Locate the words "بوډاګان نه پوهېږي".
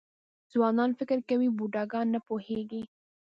1.57-2.83